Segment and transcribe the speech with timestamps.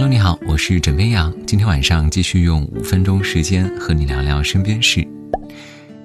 [0.00, 1.30] Hello，你好，我是枕边羊。
[1.46, 5.06] 今天晚上继续用五分钟时间和你聊聊身边事。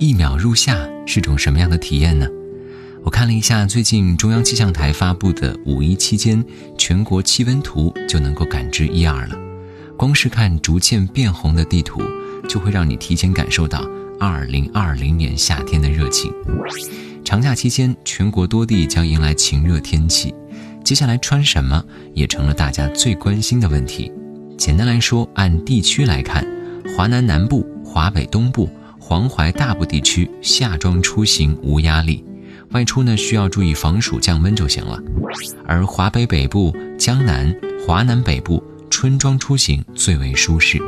[0.00, 0.76] 一秒入夏
[1.06, 2.26] 是种什么样的体验呢？
[3.04, 6.44] 我看了一下最近中央气象台发布的五一期间
[6.76, 9.38] 全国气温图，就能够感知一二了。
[9.96, 12.02] 光是看逐渐变红的地图，
[12.48, 13.88] 就会让你提前感受到
[14.18, 16.32] 二零二零年夏天的热情。
[17.24, 20.34] 长假期间，全国多地将迎来晴热天气。
[20.84, 21.82] 接下来穿什么
[22.12, 24.12] 也成了大家最关心的问题。
[24.58, 26.46] 简单来说，按地区来看，
[26.94, 28.68] 华南南部、华北东部、
[29.00, 32.22] 黄淮大部地区夏装出行无压力，
[32.72, 35.02] 外出呢需要注意防暑降温就行了。
[35.66, 37.52] 而华北北部、江南、
[37.86, 40.78] 华南北部春装出行最为舒适。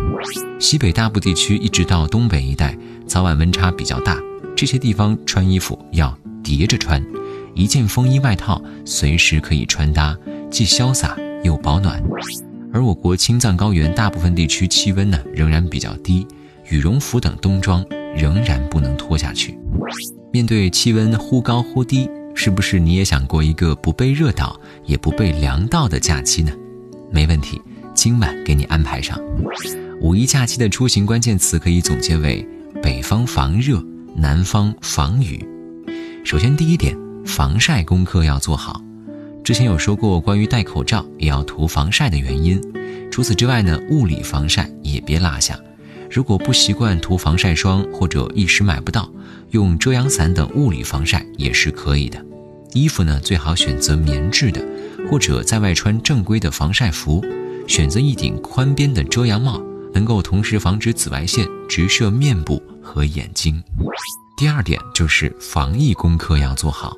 [0.60, 2.76] 西北大部地区一直到东北一带，
[3.06, 4.20] 早晚温差比较大，
[4.54, 7.02] 这些地方穿衣服要叠着穿。
[7.56, 10.16] 一件风衣外套随时可以穿搭，
[10.50, 12.00] 既潇洒又保暖。
[12.70, 16.26] 而我国青藏高原大部分地区气温呢仍然比较低，
[16.68, 17.82] 羽绒服等冬装
[18.14, 19.58] 仍然不能脱下去。
[20.30, 26.52] 面对气温忽高忽低，是不是你也想过一个不被热到也不被凉到的假期呢？
[27.10, 27.58] 没问题，
[27.94, 29.18] 今晚给你安排上。
[30.02, 32.46] 五一假期的出行关键词可以总结为：
[32.82, 33.82] 北方防热，
[34.14, 35.42] 南方防雨。
[36.22, 37.05] 首先第一点。
[37.26, 38.80] 防晒功课要做好，
[39.42, 42.60] 之前有说过关于戴口罩也要涂防晒的原因。
[43.10, 45.58] 除此之外呢，物理防晒也别落下。
[46.10, 49.10] 如果不习惯涂防晒霜或者一时买不到，
[49.50, 52.24] 用遮阳伞等物理防晒也是可以的。
[52.72, 54.64] 衣服呢，最好选择棉质的，
[55.10, 57.24] 或者在外穿正规的防晒服。
[57.66, 59.60] 选择一顶宽边的遮阳帽，
[59.92, 63.60] 能够同时防止紫外线直射面部和眼睛。
[64.38, 66.96] 第二点就是防疫功课要做好。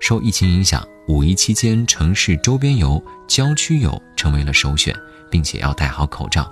[0.00, 4.96] 受疫情影响，五一期间城市周边游、郊区游成为了首选，
[5.30, 6.50] 并且要戴好口罩。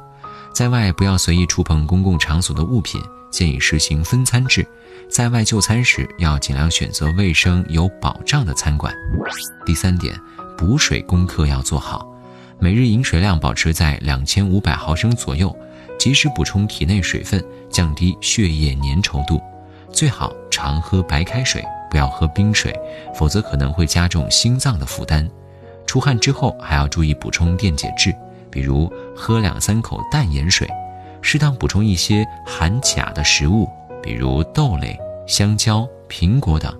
[0.55, 3.01] 在外不要随意触碰公共场所的物品，
[3.33, 4.65] 建议实行分餐制。
[5.11, 8.95] 在外就餐时要尽量选择卫生有保障的餐馆。
[9.65, 10.15] 第三点，
[10.57, 12.07] 补水功课要做好，
[12.59, 15.57] 每日饮水量保持在两千五百毫升左右，
[15.99, 19.41] 及时补充体内水分，降低血液粘稠度。
[19.91, 21.65] 最好常喝白开水。
[21.91, 22.75] 不要喝冰水，
[23.15, 25.29] 否则可能会加重心脏的负担。
[25.87, 28.15] 出汗之后还要注意补充电解质，
[28.51, 30.69] 比如喝两三口淡盐水，
[31.23, 33.69] 适当补充一些含钾的食物，
[34.03, 36.75] 比如豆类、香蕉、苹果等。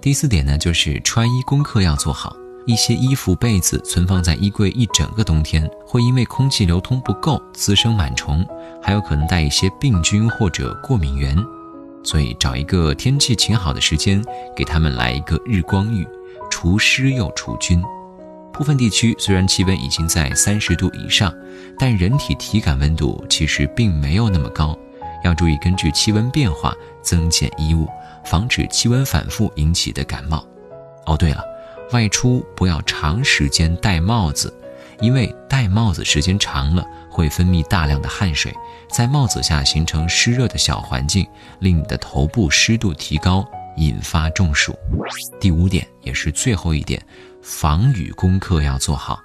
[0.00, 2.34] 第四点呢，就是穿衣功课要做好。
[2.66, 8.44] 一些衣服、被子存放在衣柜一整个冬天，会因为空气流通不够滋生螨虫，
[8.82, 11.36] 还有可能带一些病菌或者过敏源。
[12.06, 14.24] 所以找一个天气晴好的时间，
[14.54, 16.06] 给他们来一个日光浴，
[16.48, 17.82] 除湿又除菌。
[18.52, 21.34] 部分地区虽然气温已经在三十度以上，
[21.76, 24.78] 但人体体感温度其实并没有那么高，
[25.24, 26.72] 要注意根据气温变化
[27.02, 27.88] 增减衣物，
[28.24, 30.46] 防止气温反复引起的感冒。
[31.06, 31.42] 哦，对了，
[31.92, 34.54] 外出不要长时间戴帽子。
[35.00, 38.54] 因为戴帽子时间长了，会分泌大量的汗水，
[38.90, 41.26] 在帽子下形成湿热的小环境，
[41.60, 43.46] 令你的头部湿度提高，
[43.76, 44.74] 引发中暑。
[45.40, 47.00] 第五点也是最后一点，
[47.42, 49.20] 防雨功课要做好。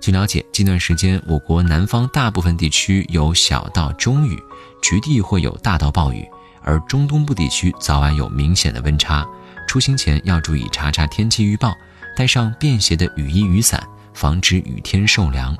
[0.00, 4.40] 据了解，近段时间我国南方大部分地区有小到中雨，
[4.80, 6.26] 局地会有大到暴雨，
[6.62, 9.26] 而中东部地区早晚有明显的温差。
[9.66, 11.74] 出行前要注意查查天气预报，
[12.16, 13.86] 带上便携的雨衣雨伞。
[14.12, 15.56] 防止雨天受凉，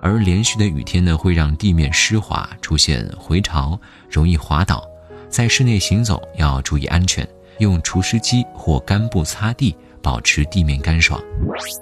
[0.00, 3.78] 而连续的雨天呢，会让地面湿滑，出现回潮，
[4.10, 4.82] 容易滑倒。
[5.28, 7.26] 在室内行走要注意安全，
[7.58, 11.20] 用除湿机或干布擦地，保持地面干爽。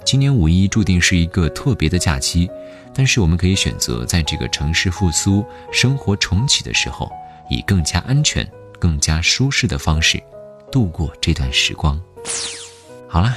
[0.04, 2.50] 今年五一注定是一个特别的假期，
[2.94, 7.10] 但是我们可以选择在这个城市复苏、生活重启的时候，
[7.50, 8.44] 以更加安全、
[8.80, 10.20] 更加舒适的方式
[10.72, 12.00] 度过这段时光。
[13.08, 13.36] 好了。